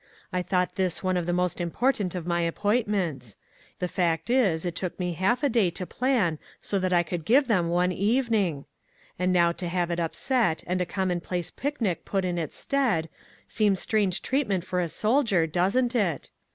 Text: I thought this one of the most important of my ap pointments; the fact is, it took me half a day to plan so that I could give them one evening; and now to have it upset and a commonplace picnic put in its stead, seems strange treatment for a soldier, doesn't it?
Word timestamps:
I 0.33 0.41
thought 0.41 0.77
this 0.77 1.03
one 1.03 1.15
of 1.15 1.27
the 1.27 1.31
most 1.31 1.61
important 1.61 2.15
of 2.15 2.25
my 2.25 2.47
ap 2.47 2.55
pointments; 2.55 3.37
the 3.77 3.87
fact 3.87 4.31
is, 4.31 4.65
it 4.65 4.73
took 4.73 4.99
me 4.99 5.13
half 5.13 5.43
a 5.43 5.47
day 5.47 5.69
to 5.69 5.85
plan 5.85 6.39
so 6.59 6.79
that 6.79 6.91
I 6.91 7.03
could 7.03 7.23
give 7.23 7.45
them 7.47 7.69
one 7.69 7.91
evening; 7.91 8.65
and 9.19 9.31
now 9.31 9.51
to 9.51 9.67
have 9.67 9.91
it 9.91 9.99
upset 9.99 10.63
and 10.65 10.81
a 10.81 10.87
commonplace 10.87 11.51
picnic 11.51 12.03
put 12.03 12.25
in 12.25 12.39
its 12.39 12.57
stead, 12.57 13.09
seems 13.47 13.79
strange 13.79 14.23
treatment 14.23 14.63
for 14.63 14.79
a 14.79 14.87
soldier, 14.87 15.45
doesn't 15.45 15.93
it? 15.93 16.31